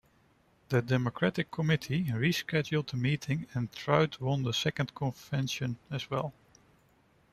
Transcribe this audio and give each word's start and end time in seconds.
The 0.69 0.81
Democratic 0.81 1.51
Committee 1.51 2.05
rescheduled 2.05 2.87
the 2.89 2.97
meeting 2.97 3.45
and 3.53 3.71
Truitt 3.71 4.19
won 4.19 4.41
the 4.41 4.51
second 4.51 4.95
convention 4.95 5.77
as 5.91 6.09
well. 6.09 6.33